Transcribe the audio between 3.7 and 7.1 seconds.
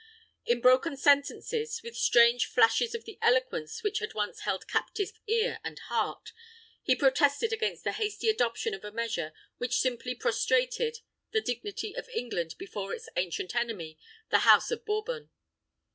which had once held captive ear and heart, he